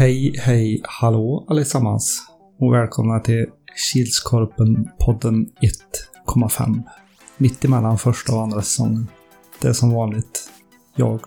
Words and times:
Hej, 0.00 0.34
hej, 0.38 0.80
hallå 0.84 1.46
allesammans. 1.48 2.22
Och 2.58 2.74
välkomna 2.74 3.20
till 3.20 3.46
Kilskorpen-podden 3.94 5.46
1,5. 6.26 6.82
Mitt 7.36 7.64
emellan 7.64 7.98
första 7.98 8.34
och 8.34 8.42
andra 8.42 8.62
säsongen. 8.62 9.06
Det 9.60 9.68
är 9.68 9.72
som 9.72 9.92
vanligt 9.92 10.50
jag, 10.96 11.20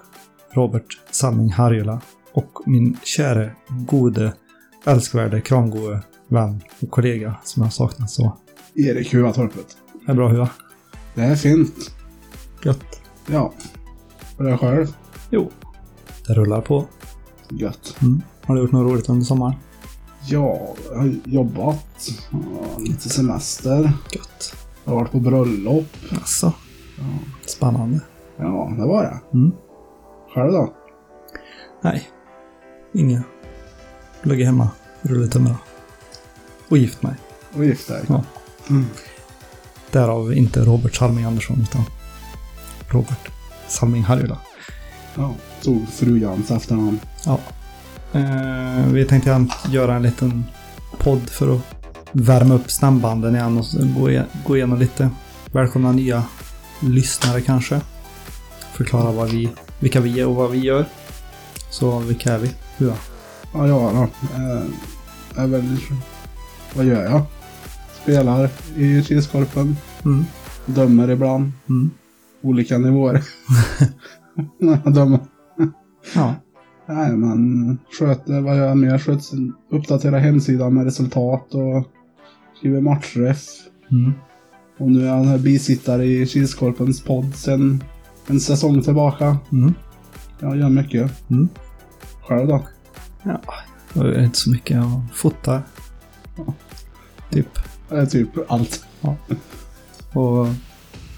Robert 0.53 0.85
Salming 1.11 1.52
Harjula 1.52 2.02
och 2.31 2.59
min 2.66 2.97
käre, 3.03 3.55
gode, 3.70 4.33
älskvärde, 4.85 5.41
kramgode 5.41 6.02
vän 6.27 6.61
och 6.81 6.91
kollega 6.91 7.35
som 7.44 7.63
jag 7.63 7.73
saknat 7.73 8.09
så. 8.09 8.38
Erik 8.75 9.13
Huatorpet. 9.13 9.77
Det 10.05 10.11
är 10.11 10.16
bra 10.16 10.30
Hua. 10.30 10.49
Det 11.16 11.21
är 11.21 11.35
fint. 11.35 11.91
Gött. 12.63 13.02
Ja. 13.27 13.53
Och 14.38 14.44
det 14.44 14.58
själv? 14.58 14.88
Jo. 15.30 15.52
Det 16.27 16.33
rullar 16.33 16.61
på. 16.61 16.85
Gött. 17.49 17.95
Mm. 18.02 18.21
Har 18.45 18.55
du 18.55 18.61
gjort 18.61 18.71
något 18.71 18.91
roligt 18.91 19.09
under 19.09 19.25
sommaren? 19.25 19.53
Ja, 20.25 20.75
jag 20.91 20.97
har 20.97 21.15
jobbat. 21.25 22.09
Lite 22.79 23.09
semester. 23.09 23.91
Gött. 24.11 24.55
Jag 24.83 24.91
har 24.91 24.99
varit 24.99 25.11
på 25.11 25.19
bröllop. 25.19 25.85
Alltså. 26.11 26.53
Ja, 26.97 27.03
Spännande. 27.45 27.99
ja 28.38 28.73
det 28.77 28.86
var 28.86 29.03
det. 29.03 29.38
Mm. 29.38 29.52
Själv 30.33 30.52
då? 30.52 30.73
Nej. 31.81 32.09
Inga. 32.94 33.23
Ligger 34.23 34.45
hemma. 34.45 34.69
Rullar 35.02 35.27
tummarna. 35.27 35.58
Och 36.69 36.77
gift 36.77 37.03
mig. 37.03 37.14
Och 37.53 37.66
gift 37.66 37.88
dig? 37.88 38.03
Ja. 38.08 38.23
Mm. 38.69 38.86
Därav 39.91 40.33
inte 40.33 40.59
Robert 40.66 40.95
Salming 40.95 41.25
Andersson 41.25 41.59
utan 41.61 41.81
Robert 42.89 43.30
Salming 43.67 44.03
Harjula. 44.03 44.38
Ja. 45.16 45.33
Tog 45.61 45.88
frugans 45.89 46.52
efternamn. 46.52 46.99
Ja. 47.25 47.39
Eh, 48.14 48.88
vi 48.92 49.06
tänkte 49.06 49.47
göra 49.69 49.95
en 49.95 50.02
liten 50.02 50.45
podd 50.97 51.30
för 51.30 51.56
att 51.56 51.61
värma 52.11 52.53
upp 52.53 52.72
snabbbanden 52.72 53.36
igen 53.36 53.58
och 53.58 53.66
gå, 54.00 54.09
igen, 54.09 54.25
gå 54.45 54.58
igenom 54.58 54.80
lite. 54.80 55.09
Välkomna 55.52 55.92
nya 55.92 56.23
lyssnare 56.80 57.42
kanske. 57.42 57.81
Förklara 58.73 59.11
vad 59.11 59.30
vi, 59.30 59.50
vilka 59.80 60.02
vi 60.02 60.20
är 60.20 60.28
och 60.28 60.36
vad 60.36 60.52
vi 60.52 60.58
gör. 60.58 60.86
Så 61.70 62.00
vilka 62.00 62.33
är 62.33 62.38
vi? 62.38 62.52
Hur? 62.78 62.94
Ja, 63.53 63.67
ja 63.67 63.92
då. 63.94 64.02
Eh, 64.36 65.44
är 65.44 65.48
väl... 65.48 65.77
Vad 66.73 66.86
gör 66.86 67.03
jag? 67.03 67.22
Spelar 68.02 68.50
i 68.75 69.03
Kilskorpen. 69.03 69.77
Mm. 70.05 70.25
Dömer 70.66 71.09
ibland. 71.09 71.52
Mm. 71.70 71.92
Olika 72.42 72.77
nivåer. 72.77 73.23
Jag 74.58 74.94
dömer. 74.94 75.20
Ja. 76.16 76.36
Nej, 76.86 77.17
men 77.17 77.78
sköter 78.00 78.42
vad 78.42 78.58
gör 78.58 78.67
jag 78.67 78.78
mer? 78.78 78.98
Sköter, 78.98 79.38
uppdaterar 79.70 80.20
hemsidan 80.20 80.73
med 80.73 80.86
resultat 80.86 81.53
och 81.53 81.88
skriver 82.58 82.81
matchträff. 82.81 83.45
Mm. 83.92 84.14
Och 84.78 84.92
nu 84.92 85.04
är 85.04 85.08
jag 85.08 85.23
här 85.23 85.38
bisittare 85.38 86.06
i 86.06 86.26
Kilskorpens 86.26 87.04
podd 87.04 87.36
sen 87.36 87.84
en 88.28 88.39
säsong 88.39 88.81
tillbaka. 88.81 89.38
Mm. 89.52 89.73
Jag 90.39 90.58
gör 90.58 90.70
mycket. 90.70 91.30
Mm. 91.30 91.50
Själv 92.22 92.48
då? 92.48 92.64
Ja, 93.23 93.42
det 93.93 94.16
är 94.16 94.23
inte 94.23 94.38
så 94.38 94.49
mycket. 94.49 94.77
Jag 94.77 95.02
fotar. 95.14 95.61
Ja. 96.38 96.54
Typ. 97.30 97.48
Är 97.89 98.05
typ 98.05 98.30
allt. 98.48 98.86
Och 100.14 100.48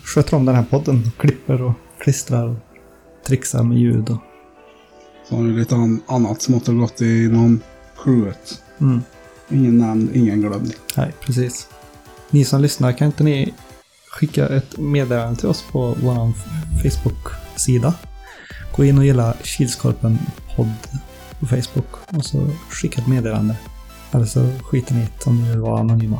sköter 0.04 0.38
om 0.38 0.46
den 0.46 0.56
här 0.56 0.64
podden. 0.64 1.12
Klipper 1.18 1.62
och 1.62 1.74
klistrar 2.00 2.48
och 2.48 2.58
trixar 3.28 3.64
med 3.64 3.78
ljud 3.78 4.10
och... 4.10 4.18
Så 5.30 5.36
har 5.36 5.44
vi 5.44 5.52
lite 5.60 5.76
an- 5.76 6.02
annat 6.08 6.42
smått 6.42 6.68
och 6.68 6.78
gott 6.78 7.02
inom 7.02 7.60
crewet. 8.04 8.62
Mm. 8.82 9.02
Ingen 9.50 9.78
nämnd, 9.78 10.16
ingen 10.16 10.42
glömd. 10.42 10.74
Nej, 10.98 11.14
precis. 11.22 11.68
Ni 12.30 12.46
som 12.46 12.62
lyssnar, 12.62 12.92
kan 12.92 13.08
inte 13.08 13.24
ni 13.24 13.54
skicka 14.12 14.48
ett 14.48 14.78
meddelande 14.78 15.40
till 15.40 15.50
oss 15.50 15.64
på 15.72 15.96
vår 16.04 16.34
Facebook-sida? 16.84 17.94
Gå 18.76 18.86
in 18.86 18.98
och 18.98 19.06
gilla 19.06 19.34
Kilskorpen 19.44 20.20
podd 20.56 20.74
på 21.40 21.46
Facebook 21.46 21.88
och 22.18 22.26
så 22.26 22.50
skicka 22.70 23.02
ett 23.02 23.08
meddelande. 23.08 23.56
Eller 24.12 24.26
så 24.26 24.50
skiter 24.64 24.94
ni 24.96 25.02
i 25.02 25.08
om 25.26 25.42
ni 25.44 25.50
vill 25.50 25.60
vara 25.60 25.80
anonyma. 25.80 26.20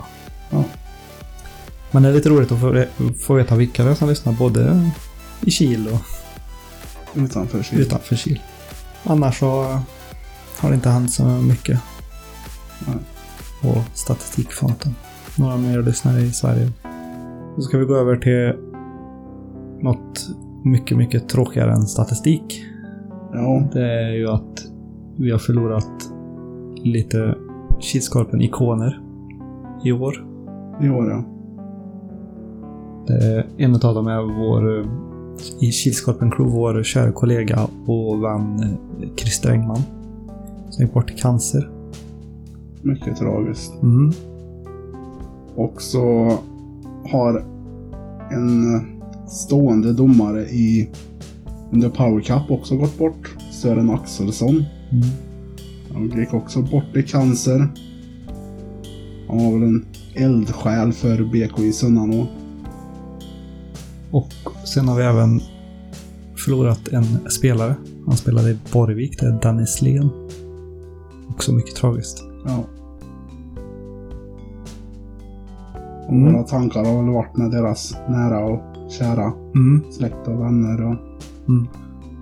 Ja. 0.50 0.64
Men 1.92 2.04
det 2.04 2.10
är 2.10 2.14
lite 2.14 2.30
roligt 2.30 2.52
att 2.52 2.60
få, 2.60 2.86
få 3.20 3.34
veta 3.34 3.56
vilka 3.56 3.84
det 3.84 3.90
är 3.92 3.96
som 3.96 4.10
lyssnar 4.10 4.34
både 4.34 4.92
i 5.42 5.52
Kil 5.52 5.88
och 5.88 6.00
Utanför 7.24 7.64
Kil. 7.64 7.80
utanför 7.80 8.16
Kil. 8.16 8.40
Annars 9.08 9.40
så 9.40 9.64
har 10.62 10.70
det 10.70 10.76
inte 10.76 10.90
hänt 10.90 11.12
så 11.12 11.24
mycket 11.26 11.80
Nej. 12.88 12.98
på 13.62 13.82
statistikfronten. 13.94 14.96
Några 15.38 15.58
mer 15.58 15.82
lyssnare 15.82 16.20
i 16.22 16.32
Sverige. 16.32 16.72
Då 17.56 17.62
ska 17.62 17.78
vi 17.78 17.86
gå 17.86 17.96
över 17.96 18.16
till 18.16 18.60
något 19.82 20.30
mycket, 20.64 20.98
mycket 20.98 21.30
tråkigare 21.30 21.72
än 21.72 21.82
statistik. 21.82 22.64
Ja, 23.34 23.64
Det 23.74 24.04
är 24.04 24.12
ju 24.12 24.30
att 24.30 24.66
vi 25.18 25.32
har 25.32 25.40
förlorat 25.40 26.12
lite 26.76 27.36
Kilskorpen-ikoner 27.80 29.02
i 29.84 29.92
år. 29.92 30.14
i 30.82 30.90
år 30.90 31.10
ja. 31.10 31.26
En 33.58 33.74
av 33.74 33.80
dem 33.96 34.08
är 34.08 34.22
vår 34.22 34.80
eh, 34.80 34.86
i 35.60 35.72
Kilskorpen 35.72 36.32
Crew, 36.32 36.58
vår 36.58 36.84
kära 36.84 37.12
kollega 37.12 37.68
och 37.86 38.24
vän 38.24 38.60
eh, 38.60 39.16
Christer 39.16 39.52
Engman. 39.52 39.82
Som 40.70 40.86
gick 40.86 40.94
bort 40.94 41.12
i 41.12 41.14
cancer. 41.14 41.70
Mycket 42.82 43.18
tragiskt. 43.18 43.74
Mm. 43.84 44.12
Och 45.56 45.82
så 45.82 46.38
har 47.12 47.46
en 48.32 48.86
stående 49.28 49.94
domare 49.94 50.42
i 50.42 50.90
under 51.72 51.90
Power 51.90 52.22
Cup 52.22 52.52
också 52.52 52.78
gått 52.78 52.98
bort. 52.98 53.36
Sören 53.52 53.90
Axelsson. 53.90 54.66
Mm. 54.92 55.08
Han 55.94 56.20
gick 56.20 56.34
också 56.34 56.62
bort 56.62 56.96
i 56.96 57.04
cancer. 57.04 57.68
Han 59.28 59.38
var 59.38 59.60
väl 59.60 59.64
en 59.64 59.86
eldsjäl 60.14 60.94
för 60.94 61.24
BK 61.24 61.60
i 61.60 61.72
Sunnanå. 61.72 62.28
Och 64.12 64.34
sen 64.66 64.88
har 64.88 64.96
vi 64.96 65.04
även 65.04 65.40
förlorat 66.46 66.88
en 66.88 67.30
spelare. 67.32 67.76
Han 68.06 68.18
spelade 68.18 68.50
i 68.52 68.58
Borgvik, 68.74 69.20
det 69.20 69.26
är 69.26 69.40
Dennis 69.42 69.82
Len. 69.82 70.10
Också 71.30 71.54
mycket 71.54 71.76
tragiskt. 71.76 72.24
Ja. 72.46 72.64
Och 76.08 76.12
Mm. 76.14 76.34
Våra 76.34 76.44
tankar 76.44 76.86
har 76.86 77.04
väl 77.04 77.14
varit 77.14 77.38
med 77.38 77.52
deras 77.52 77.96
nära 78.10 78.46
och 78.46 78.92
kära 78.92 79.34
Mm. 79.56 79.82
släkt 79.92 80.28
och 80.28 80.40
vänner 80.42 80.84
och 80.84 80.96
Mm. 81.48 81.68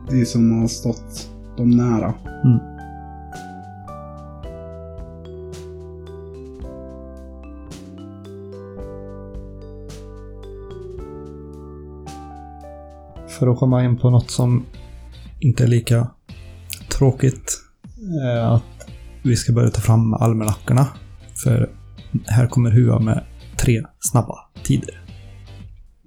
de 0.09 0.25
som 0.25 0.59
har 0.61 0.67
stått 0.67 1.29
dem 1.57 1.69
nära. 1.69 2.13
Mm. 2.43 2.57
För 13.44 13.51
att 13.51 13.60
komma 13.60 13.84
in 13.84 13.98
på 13.98 14.10
något 14.10 14.31
som 14.31 14.66
inte 15.40 15.63
är 15.63 15.68
lika 15.68 16.07
tråkigt. 16.98 17.62
Är 18.24 18.56
att 18.56 18.63
vi 19.24 19.36
ska 19.36 19.54
börja 19.54 19.69
ta 19.69 19.81
fram 19.81 20.13
almanackorna. 20.13 20.88
För 21.44 21.72
här 22.25 22.48
kommer 22.48 22.72
Hua 22.72 23.00
med 23.00 23.24
tre 23.57 23.84
snabba 24.00 24.36
tider. 24.63 25.06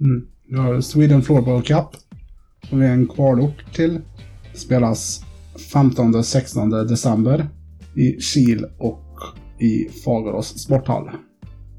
Mm. 0.00 0.26
Vi 0.48 0.56
har 0.56 0.80
Sweden 0.80 1.22
Floorball 1.22 1.62
Cup. 1.62 1.86
Som 2.68 2.80
vi 2.80 2.86
är 2.86 2.92
en 2.92 3.08
kvalort 3.08 3.74
till. 3.74 4.00
Spelas 4.54 5.24
15-16 5.72 6.84
december. 6.84 7.48
I 7.94 8.20
Kil 8.20 8.66
och 8.78 9.18
i 9.60 9.88
Fagerås 10.04 10.58
sporthall. 10.58 11.10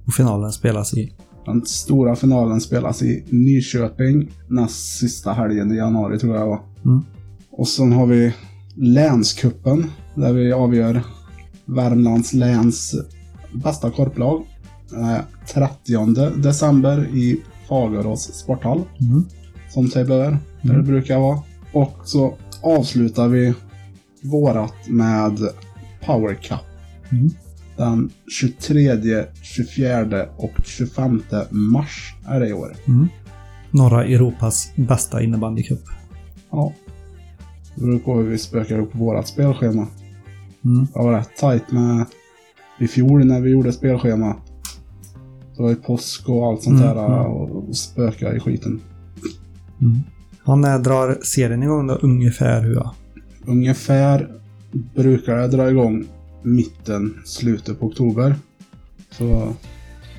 Och 0.08 0.14
finalen 0.14 0.52
spelas 0.52 0.94
i 0.94 1.14
Den 1.48 1.66
stora 1.66 2.16
finalen 2.16 2.62
spelas 2.62 3.02
i 3.02 3.24
Nyköping 3.30 4.32
näst 4.48 5.00
sista 5.00 5.34
helgen 5.34 5.72
i 5.72 5.76
januari 5.76 6.20
tror 6.20 6.36
jag 6.36 6.48
var. 6.48 6.60
Mm. 6.86 7.02
Och 7.52 7.68
sen 7.68 7.92
har 7.92 8.06
vi 8.06 8.34
länskuppen 8.76 9.92
där 10.16 10.34
vi 10.34 10.54
avgör 10.54 11.04
Värmlands 11.66 12.34
läns 12.34 12.96
bästa 13.54 13.92
korplag. 13.92 14.44
Eh, 14.94 15.20
30 15.54 16.42
december 16.42 17.08
i 17.08 17.42
Fagerås 17.70 18.22
sporthall. 18.22 18.82
Mm. 19.02 19.26
Som 19.70 19.88
sig 19.88 20.06
bör, 20.06 20.38
där 20.62 20.74
det 20.74 20.84
brukar 20.84 21.20
vara. 21.20 21.40
Och 21.74 21.98
så 22.04 22.34
avslutar 22.62 23.28
vi 23.28 23.54
vårat 24.24 24.76
med 24.90 25.40
Power 26.06 26.34
Cup. 26.34 26.60
Mm. 27.12 27.30
Den 27.78 28.10
23, 28.28 29.26
24 29.42 30.26
och 30.38 30.52
25 30.66 31.22
mars 31.50 32.16
är 32.28 32.40
det 32.40 32.48
i 32.48 32.54
år. 32.54 32.76
Mm. 32.88 33.08
Norra 33.72 34.06
Europas 34.06 34.72
bästa 34.76 35.22
innebandycup. 35.22 35.84
Ja. 36.52 36.74
Det 37.76 37.82
beror 37.82 38.00
på 38.00 38.16
hur 38.16 38.24
vi 38.24 38.38
spökar 38.38 38.80
upp 38.80 38.96
vårat 38.96 39.28
spelschema. 39.28 39.88
Mm. 40.66 40.88
Jag 40.94 41.04
var 41.04 41.14
rätt 41.14 41.38
tajt 41.40 41.72
med 41.72 42.06
i 42.80 42.88
fjol 42.88 43.26
när 43.26 43.42
vi 43.42 43.50
gjorde 43.50 43.72
spelschema. 43.72 44.36
Det 45.56 45.64
var 45.64 45.70
ju 45.70 45.76
påsk 45.76 46.30
och 46.30 46.48
allt 46.48 46.64
sånt 46.64 46.82
Mm, 46.82 46.96
där 46.96 47.06
mm. 47.06 47.32
och 47.32 47.76
spöka 47.76 48.36
i 48.36 48.40
skiten. 48.40 48.82
Mm. 49.82 50.00
Ja, 50.46 50.56
när 50.56 50.80
drar 50.80 51.18
serien 51.22 51.64
igång 51.64 51.88
då? 51.88 51.94
Ungefär 51.94 52.62
hur? 52.62 52.84
Ungefär 53.46 54.30
brukar 54.96 55.38
det 55.38 55.48
dra 55.48 55.70
igång 55.70 56.06
mitten, 56.42 57.22
slutet 57.26 57.80
på 57.80 57.86
oktober. 57.86 58.36
Så 59.12 59.54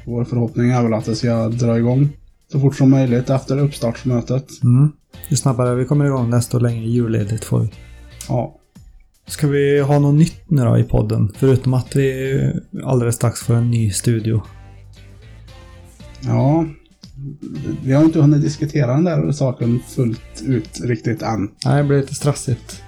vår 0.06 0.24
förhoppning 0.24 0.70
är 0.70 0.82
väl 0.82 0.94
att 0.94 1.04
det 1.04 1.16
ska 1.16 1.48
dra 1.48 1.78
igång 1.78 2.08
så 2.52 2.60
fort 2.60 2.76
som 2.76 2.90
möjligt 2.90 3.30
efter 3.30 3.58
uppstartsmötet. 3.58 4.62
Mm. 4.62 4.92
Ju 5.28 5.36
snabbare 5.36 5.74
vi 5.74 5.84
kommer 5.84 6.04
igång 6.04 6.30
desto 6.30 6.58
längre 6.58 6.86
julledigt 6.86 7.44
får 7.44 7.60
vi. 7.60 7.70
Ja, 8.28 8.58
Ska 9.28 9.46
vi 9.48 9.80
ha 9.80 9.98
något 9.98 10.14
nytt 10.14 10.50
nu 10.50 10.64
då 10.64 10.78
i 10.78 10.84
podden? 10.84 11.32
Förutom 11.36 11.74
att 11.74 11.96
vi 11.96 12.52
alldeles 12.84 13.14
strax 13.14 13.40
får 13.40 13.54
en 13.54 13.70
ny 13.70 13.90
studio. 13.90 14.42
ja. 16.20 16.66
Vi 17.84 17.92
har 17.92 18.04
inte 18.04 18.20
hunnit 18.20 18.42
diskutera 18.42 18.94
den 18.94 19.04
där 19.04 19.32
saken 19.32 19.80
fullt 19.88 20.42
ut 20.46 20.80
riktigt 20.84 21.22
än. 21.22 21.50
Nej, 21.64 21.82
det 21.82 21.88
blir 21.88 22.00
lite 22.00 22.14
stressigt. 22.14 22.82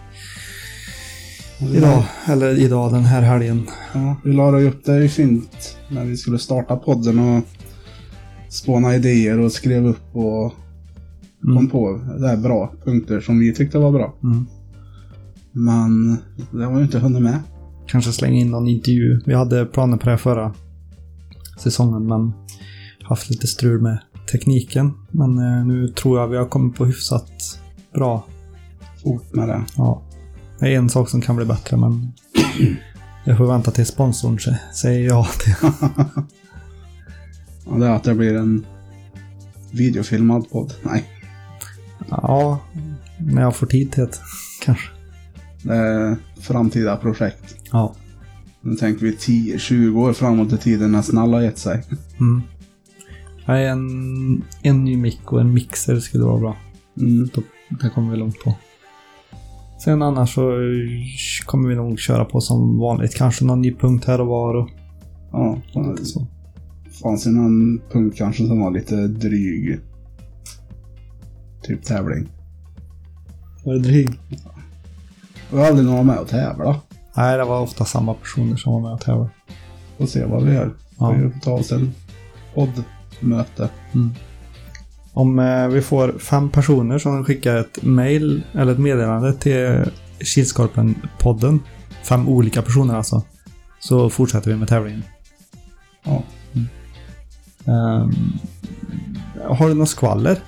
Idag, 1.69 2.03
eller 2.27 2.59
idag 2.59 2.93
den 2.93 3.05
här 3.05 3.23
helgen. 3.23 3.67
Ja, 3.95 4.17
vi 4.25 4.33
la 4.33 4.61
ju 4.61 4.69
upp 4.69 4.85
det 4.85 5.03
ju 5.03 5.09
fint 5.09 5.77
när 5.89 6.05
vi 6.05 6.17
skulle 6.17 6.39
starta 6.39 6.77
podden 6.77 7.19
och 7.19 7.43
spåna 8.49 8.95
idéer 8.97 9.39
och 9.39 9.53
skrev 9.53 9.87
upp 9.87 10.17
och 10.17 10.53
kom 11.43 11.57
Mm. 11.57 11.71
på 11.71 12.01
det 12.19 12.37
bra 12.37 12.73
punkter 12.85 13.21
som 13.21 13.39
vi 13.39 13.55
tyckte 13.55 13.79
var 13.79 13.93
bra. 13.93 14.15
Mm. 14.23 14.47
Men 15.53 16.17
det 16.51 16.65
har 16.65 16.75
vi 16.75 16.83
inte 16.83 16.99
hunnit 16.99 17.23
med. 17.23 17.39
Kanske 17.87 18.13
slänga 18.13 18.37
in 18.39 18.51
någon 18.51 18.69
intervju. 18.69 19.21
Vi 19.27 19.35
hade 19.35 19.67
planer 19.67 19.97
på 19.97 20.11
det 20.11 20.19
förra 20.19 20.55
säsongen 21.59 22.07
men 22.07 22.33
haft 23.03 23.31
lite 23.31 23.47
strul 23.47 23.81
med 23.83 23.99
tekniken. 24.33 24.93
Men 25.11 25.39
eh, 25.39 25.67
nu 25.67 25.89
tror 25.89 26.19
jag 26.21 26.29
vi 26.29 26.37
har 26.37 26.47
kommit 26.47 26.77
på 26.77 26.85
hyfsat 26.85 27.31
bra. 27.95 28.27
Fort 29.03 29.35
med 29.35 29.49
det. 29.49 29.63
Ja. 29.77 30.03
Det 30.61 30.67
är 30.75 30.79
en 30.79 30.89
sak 30.89 31.09
som 31.09 31.21
kan 31.21 31.37
bli 31.37 31.45
bättre 31.45 31.77
men 31.77 32.13
jag 33.25 33.37
får 33.39 33.47
vänta 33.47 33.71
till 33.71 33.87
sponsorn 33.87 34.37
sä- 34.39 34.57
säger 34.75 35.07
ja 35.09 35.27
till. 35.45 35.55
Och 37.65 37.81
det 37.81 37.87
är 37.87 37.91
att 37.91 38.05
det 38.05 38.15
blir 38.15 38.35
en 38.37 38.67
videofilmad 39.73 40.51
podd. 40.51 40.75
Nej, 40.83 41.05
Ja, 42.11 42.59
när 43.19 43.43
jag 43.43 43.57
får 43.57 43.67
tid 43.67 43.93
till 43.93 44.03
det. 44.05 44.19
Kanske. 44.65 44.89
det 45.63 45.75
är 45.75 46.17
framtida 46.41 46.97
projekt. 46.97 47.57
Ja. 47.73 47.95
Nu 48.61 48.75
tänker 48.75 49.07
vi 49.07 49.13
10-20 49.17 49.97
år 49.99 50.13
framåt 50.13 50.53
i 50.53 50.57
tiden 50.59 50.93
när 50.93 51.03
Snäll 51.03 51.33
har 51.33 51.41
gett 51.41 51.59
sig. 51.59 51.83
Mm. 52.21 52.43
Nej, 53.47 53.67
en, 53.67 54.45
en 54.63 54.85
ny 54.85 54.97
mick 54.97 55.33
och 55.33 55.41
en 55.41 55.55
mixer 55.55 56.01
skulle 56.01 56.25
vara 56.25 56.39
bra. 56.41 56.57
Mm. 57.01 57.29
Då, 57.35 57.43
det 57.81 57.89
kommer 57.91 58.11
vi 58.11 58.17
långt 58.17 58.39
på. 58.45 58.55
Sen 59.85 60.03
annars 60.03 60.35
så 60.35 60.51
eh, 60.51 60.67
kommer 61.47 61.69
vi 61.69 61.75
nog 61.75 61.99
köra 61.99 62.25
på 62.25 62.41
som 62.41 62.79
vanligt. 62.79 63.15
Kanske 63.15 63.45
någon 63.45 63.61
ny 63.61 63.75
punkt 63.75 64.05
här 64.05 64.21
och 64.21 64.27
var 64.27 64.55
och 64.55 64.69
Ja, 65.33 65.59
lite 65.75 66.05
så. 66.05 66.27
fanns 67.03 67.27
ju 67.27 67.31
någon 67.31 67.81
punkt 67.93 68.15
kanske 68.19 68.47
som 68.47 68.61
var 68.61 68.71
lite 68.71 69.09
dryg. 69.09 69.81
Typ 71.63 71.85
tävling. 71.85 72.29
Var 73.65 73.75
det 73.75 73.81
dryg? 73.81 74.11
Vi 75.51 75.59
har 75.59 75.67
aldrig 75.67 75.87
några 75.87 76.03
med 76.03 76.19
och 76.19 76.29
tävla. 76.29 76.81
Nej, 77.17 77.39
det 77.39 77.45
var 77.45 77.61
ofta 77.61 77.85
samma 77.85 78.15
personer 78.15 78.57
som 78.57 78.73
var 78.73 78.81
med 78.81 78.93
och 78.93 79.01
tävlade. 79.01 79.31
Får 79.99 80.07
se 80.07 80.25
vad 80.25 80.45
vi 80.45 80.55
gör. 80.55 80.75
Ja. 80.99 81.11
Vi 81.11 81.31
får 81.31 81.41
ta 81.41 81.53
oss 81.53 81.73
en 81.73 81.93
poddmöte. 82.55 83.69
Mm. 83.95 84.11
Om 85.13 85.39
eh, 85.39 85.69
vi 85.69 85.83
får 85.83 86.19
fem 86.19 86.51
personer 86.51 86.99
som 86.99 87.25
skickar 87.25 87.57
ett 87.57 87.83
mail 87.83 88.43
eller 88.53 88.73
ett 88.73 88.79
meddelande 88.79 89.35
till 89.35 89.91
Kilskorpen-podden. 90.19 91.59
Fem 92.03 92.29
olika 92.29 92.63
personer 92.63 92.95
alltså. 92.95 93.23
Så 93.81 94.11
fortsätter 94.11 94.51
vi 94.51 94.57
med 94.57 94.69
tävlingen. 94.69 95.03
Ja. 96.05 96.23
Ehm, 97.65 98.13
har 99.45 99.69
du 99.69 99.75
något 99.75 99.89
skvaller? 99.89 100.39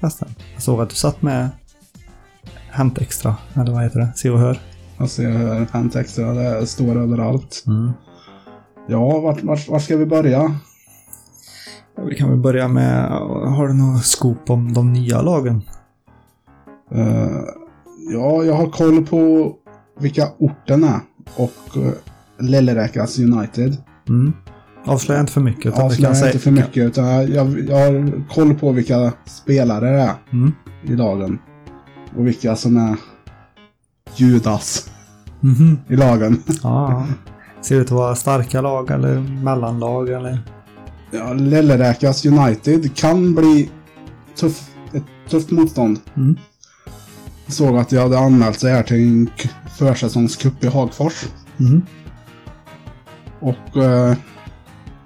Förresten. 0.00 0.28
Jag 0.54 0.62
såg 0.62 0.80
att 0.80 0.90
du 0.90 0.94
satt 0.94 1.22
med 1.22 1.48
Hämt 2.70 2.98
Extra, 2.98 3.36
eller 3.54 3.72
vad 3.72 3.82
heter 3.82 4.00
det? 4.00 4.12
Se 4.16 4.30
och 4.30 4.38
hör. 4.38 4.58
Jag 4.98 5.10
ser 5.10 5.30
här 5.30 5.66
Hänt 5.72 5.96
Extra, 5.96 6.32
det 6.34 6.66
står 6.66 6.96
överallt. 6.96 7.64
Mm. 7.66 7.92
Ja, 8.88 9.20
vart, 9.20 9.42
vart, 9.42 9.68
vart 9.68 9.82
ska 9.82 9.96
vi 9.96 10.06
börja? 10.06 10.58
Vi 12.02 12.14
kan 12.14 12.28
väl 12.28 12.38
börja 12.38 12.68
med, 12.68 13.08
har 13.56 13.68
du 13.68 13.74
något 13.74 14.04
scoop 14.04 14.50
om 14.50 14.72
de 14.72 14.92
nya 14.92 15.22
lagen? 15.22 15.62
Eh, 16.90 17.28
ja, 18.12 18.44
jag 18.44 18.54
har 18.54 18.70
koll 18.70 19.06
på 19.06 19.52
vilka 20.00 20.28
orten 20.38 20.84
är. 20.84 21.00
Och 21.36 21.76
uh, 21.76 21.90
Lelleräkas 22.38 23.18
United. 23.18 23.76
Mm. 24.08 24.32
Avslöja 24.84 25.20
inte 25.20 25.32
för 25.32 25.40
mycket. 25.40 25.66
utan 25.66 25.84
Avslöja 25.84 26.08
kan 26.08 26.16
säga- 26.16 26.32
inte 26.32 26.38
för 26.44 26.50
mycket, 26.50 26.76
utan 26.86 27.04
jag, 27.06 27.28
jag, 27.68 27.76
har 27.76 28.24
koll 28.34 28.54
på 28.54 28.72
vilka 28.72 29.12
spelare 29.24 29.90
det 29.90 30.00
är 30.02 30.12
Mm. 30.32 30.52
i 30.82 30.96
lagen. 30.96 31.38
Och 32.16 32.26
vilka 32.26 32.56
som 32.56 32.76
är 32.76 32.96
Judas 34.16 34.90
Mhm. 35.40 35.78
i 35.88 35.96
lagen. 35.96 36.42
Ja. 36.62 37.06
Ser 37.60 37.74
det 37.74 37.80
ut 37.80 37.86
att 37.86 37.92
vara 37.92 38.14
starka 38.14 38.60
lag 38.60 38.90
eller 38.90 39.20
mellanlag 39.20 40.08
eller? 40.08 40.38
Ja, 41.14 41.32
Lelleräkas 41.32 42.26
United 42.26 42.96
kan 42.96 43.34
bli 43.34 43.70
tuff, 44.36 44.70
ett 44.92 45.30
tufft 45.30 45.50
motstånd. 45.50 46.00
Mm. 46.16 46.36
Såg 47.46 47.76
att 47.76 47.92
jag 47.92 48.02
hade 48.02 48.18
anmält 48.18 48.60
sig 48.60 48.72
här 48.72 48.82
till 48.82 48.96
en 48.96 49.30
försäsongscup 49.78 50.64
i 50.64 50.66
Hagfors. 50.66 51.24
Mm. 51.60 51.82
Och 53.40 53.76
eh, 53.76 54.16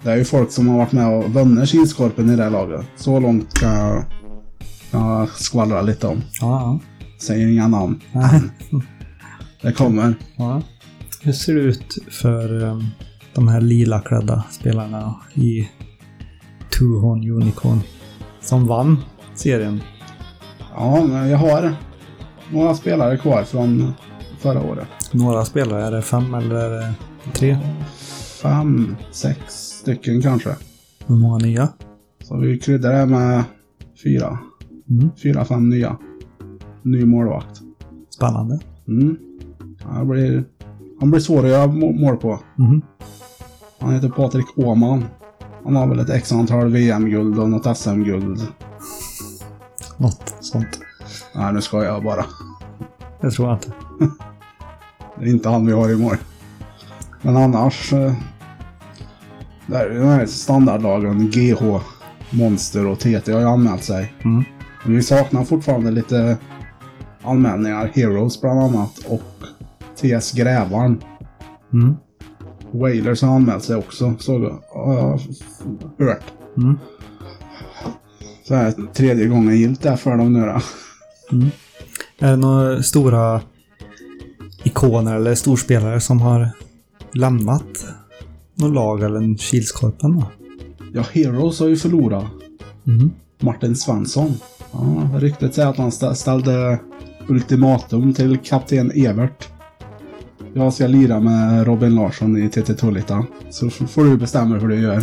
det 0.02 0.10
är 0.10 0.16
ju 0.16 0.24
folk 0.24 0.52
som 0.52 0.68
har 0.68 0.78
varit 0.78 0.92
med 0.92 1.08
och 1.08 1.30
vunnit 1.32 1.68
Kilskorpen 1.68 2.30
i 2.30 2.36
det 2.36 2.42
här 2.42 2.50
laget. 2.50 2.86
Så 2.96 3.20
långt 3.20 3.54
kan 3.54 3.74
jag, 3.74 4.04
kan 4.90 5.08
jag 5.08 5.28
skvallra 5.28 5.82
lite 5.82 6.06
om. 6.06 6.22
Ja. 6.40 6.80
Säger 7.20 7.48
inga 7.48 7.68
namn. 7.68 8.00
Det 9.62 9.72
kommer. 9.72 10.14
ja. 10.36 10.62
Hur 11.22 11.32
ser 11.32 11.54
det 11.54 11.60
ut 11.60 11.98
för 12.10 12.62
um, 12.64 12.86
de 13.34 13.48
här 13.48 13.60
lila 13.60 14.00
klädda 14.00 14.44
spelarna 14.50 15.14
i 15.34 15.68
Tuhon 16.78 17.30
Unicorn? 17.30 17.80
Som 18.40 18.66
vann 18.66 18.96
serien. 19.34 19.80
Ja, 20.74 21.06
men 21.08 21.28
jag 21.28 21.38
har 21.38 21.72
några 22.52 22.74
spelare 22.74 23.16
kvar 23.16 23.42
från 23.42 23.92
förra 24.38 24.62
året. 24.62 24.88
Några 25.12 25.44
spelare, 25.44 25.84
är 25.84 25.90
det 25.90 26.02
fem 26.02 26.34
eller 26.34 26.54
är 26.56 26.70
det 26.70 26.94
tre? 27.32 27.58
Fem, 28.42 28.96
sex 29.10 29.40
stycken 29.54 30.22
kanske. 30.22 30.56
Hur 31.06 31.16
många 31.16 31.38
nya? 31.38 31.68
Så 32.24 32.36
vi 32.36 32.58
kryddar 32.58 32.92
det 32.92 33.06
med 33.06 33.44
fyra. 34.04 34.38
Mm. 34.90 35.10
Fyra, 35.22 35.44
fem 35.44 35.68
nya. 35.68 35.96
Ny 36.82 37.04
målvakt. 37.04 37.60
Spännande. 38.10 38.60
Mm. 38.88 39.16
Han 39.82 40.08
blir, 40.08 40.44
han 41.00 41.10
blir 41.10 41.20
svår 41.20 41.44
att 41.44 41.50
göra 41.50 41.66
må- 41.66 41.92
mål 41.92 42.16
på. 42.16 42.40
Mhm. 42.56 42.82
Han 43.80 43.94
heter 43.94 44.08
Patrik 44.08 44.46
Åman. 44.58 45.04
Han 45.68 45.76
har 45.76 45.86
väl 45.86 45.98
ett 45.98 46.10
x 46.10 46.32
antal 46.32 46.70
VM-guld 46.72 47.38
och 47.38 47.50
något 47.50 47.76
SM-guld. 47.78 48.40
Något 49.96 50.34
sånt. 50.40 50.80
Nej, 51.34 51.52
nu 51.52 51.60
ska 51.60 51.84
jag 51.84 52.04
bara. 52.04 52.24
Det 53.20 53.30
tror 53.30 53.48
jag 53.48 53.56
inte. 53.56 53.72
Det 55.18 55.24
är 55.24 55.28
inte 55.30 55.48
han 55.48 55.66
vi 55.66 55.72
har 55.72 55.90
i 55.90 55.96
mål. 55.96 56.16
Men 57.22 57.36
annars... 57.36 57.92
eh, 57.92 58.12
Där 59.66 59.86
är 59.86 59.94
den 59.94 60.08
här 60.08 60.26
standardlagen. 60.26 61.30
GH, 61.30 61.80
Monster 62.30 62.86
och 62.86 62.98
TT 62.98 63.32
har 63.32 63.40
ju 63.40 63.46
anmält 63.48 63.84
sig. 63.84 64.14
Mm. 64.24 64.44
Men 64.84 64.94
vi 64.96 65.02
saknar 65.02 65.44
fortfarande 65.44 65.90
lite 65.90 66.36
anmälningar. 67.22 67.90
Heroes 67.94 68.40
bland 68.40 68.60
annat 68.60 68.98
och 68.98 69.22
TS 70.00 70.32
Grävarn. 70.32 71.02
Mm. 71.72 71.96
Wailers 72.72 73.22
har 73.22 73.36
anmält 73.36 73.64
sig 73.64 73.76
också, 73.76 74.14
såg 74.18 74.42
jag. 74.42 74.58
Har 74.70 74.94
jag 75.96 76.06
hört. 76.06 76.24
Mm. 76.56 76.78
Så 78.44 78.54
här 78.54 78.74
tredje 78.94 79.26
gången 79.26 79.56
gilt 79.56 79.82
där 79.82 79.96
för 79.96 80.16
dem 80.16 80.32
nu 80.32 80.40
då. 80.40 80.60
Är 82.18 82.30
det 82.30 82.36
några 82.36 82.82
stora 82.82 83.40
ikoner 84.64 85.14
eller 85.16 85.34
storspelare 85.34 86.00
som 86.00 86.20
har 86.20 86.50
lämnat 87.12 87.86
något 88.54 88.74
lag 88.74 89.02
eller 89.02 89.16
en 89.16 89.36
Kilskorpen 89.38 90.14
då? 90.16 90.24
Ja, 90.92 91.04
Heroes 91.12 91.60
har 91.60 91.66
ju 91.66 91.76
förlorat. 91.76 92.24
Mm. 92.86 93.10
Martin 93.40 93.76
Svensson. 93.76 94.34
Ja, 94.72 95.10
ryktet 95.18 95.54
säger 95.54 95.68
att 95.68 95.76
han 95.76 95.90
stä- 95.90 96.14
ställde 96.14 96.78
ultimatum 97.28 98.14
till 98.14 98.38
kapten 98.38 98.90
Evert. 98.94 99.48
Jag 100.58 100.72
ska 100.72 100.86
lira 100.86 101.20
med 101.20 101.66
Robin 101.66 101.94
Larsson 101.94 102.36
i 102.42 102.48
TT 102.48 102.74
Tolita. 102.74 103.26
Så 103.50 103.70
får 103.70 104.04
du 104.04 104.16
bestämma 104.16 104.58
hur 104.58 104.68
du 104.68 104.80
gör. 104.80 105.02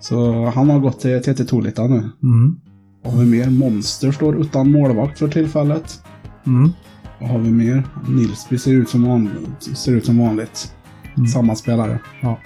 Så 0.00 0.46
han 0.54 0.70
har 0.70 0.78
gått 0.78 1.00
till 1.00 1.22
TT 1.22 1.44
Tolita 1.44 1.86
nu. 1.86 2.10
Mm. 2.22 2.56
Har 3.04 3.18
vi 3.18 3.24
mer? 3.26 3.50
Monster 3.50 4.12
står 4.12 4.40
utan 4.40 4.70
målvakt 4.72 5.18
för 5.18 5.28
tillfället. 5.28 6.02
Mm. 6.46 6.72
Vad 7.20 7.30
har 7.30 7.38
vi 7.38 7.50
mer? 7.50 7.82
Nilsby 8.08 8.58
ser 8.58 8.72
ut 8.72 8.88
som 8.88 9.04
vanligt. 9.08 9.76
Ser 9.76 9.92
ut 9.92 10.06
som 10.06 10.18
vanligt. 10.18 10.74
Mm. 11.16 11.26
Samma 11.28 11.54
spelare. 11.56 11.98
Ja. 12.20 12.38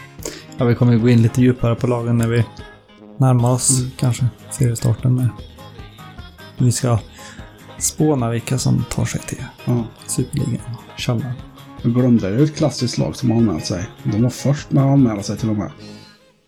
ja, 0.59 0.65
vi 0.65 0.75
kommer 0.75 0.97
gå 0.97 1.09
in 1.09 1.23
lite 1.23 1.41
djupare 1.43 1.75
på 1.75 1.87
lagen 1.87 2.19
när 2.19 2.29
vi 2.29 2.45
närmar 3.19 3.53
oss 3.53 3.81
Mm. 3.81 3.91
kanske 3.97 4.27
seriestarten 4.51 5.15
med. 5.15 5.29
Vi 6.59 6.73
ska 6.73 6.99
spåna 7.79 8.31
vilka 8.31 8.59
som 8.59 8.85
tar 8.91 9.05
sig 9.05 9.21
till 9.21 9.43
Ja. 9.65 9.85
Superligan. 10.07 10.61
Källaren. 10.97 11.33
Jag 11.83 11.95
glömde 11.95 12.30
ju 12.30 12.45
ett 12.45 12.56
klassiskt 12.56 12.99
lag 12.99 13.16
som 13.16 13.30
har 13.30 13.37
anmält 13.38 13.66
sig. 13.66 13.88
De 14.04 14.23
var 14.23 14.30
först 14.30 14.73
med 14.73 14.85
att 14.85 14.90
anmäla 14.90 15.23
sig 15.23 15.37
till 15.37 15.50
och 15.50 15.56
med. 15.56 15.71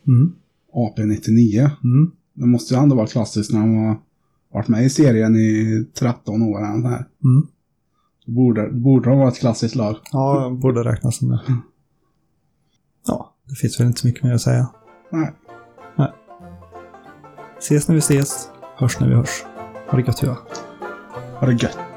Mm. 0.07 0.33
AP99. 0.75 1.71
Mm. 1.85 2.11
Det 2.35 2.47
måste 2.47 2.75
ju 2.75 2.81
ändå 2.81 2.97
vara 2.97 3.07
klassiskt 3.07 3.53
när 3.53 3.61
de 3.61 3.77
har 3.77 3.99
varit 4.53 4.69
med 4.69 4.85
i 4.85 4.91
serien 4.91 5.37
i 5.37 5.85
13 5.95 6.43
år. 6.43 6.61
Här. 6.89 7.07
Mm. 7.25 7.47
Borde, 8.27 8.71
borde 8.71 9.11
de 9.11 9.19
vara 9.19 9.29
ett 9.29 9.39
klassiskt 9.39 9.75
lag. 9.75 9.97
Ja, 10.13 10.59
borde 10.63 10.85
räknas 10.85 11.17
som 11.17 11.29
det. 11.29 11.41
Ja, 13.07 13.35
det 13.49 13.55
finns 13.55 13.81
väl 13.81 13.87
inte 13.87 14.01
så 14.01 14.07
mycket 14.07 14.25
mer 14.25 14.35
att 14.35 14.41
säga. 14.41 14.69
Nej. 15.13 15.33
Ses 17.59 17.89
när 17.89 17.95
vi 17.95 17.99
ses, 17.99 18.49
hörs 18.77 19.01
när 19.01 19.09
vi 19.09 19.15
hörs. 19.15 19.45
Ha 19.91 19.99
det 19.99 20.07
gött, 20.07 20.23
ja. 20.23 20.37
Ha 21.41 21.47
det 21.47 21.53
gött. 21.53 21.88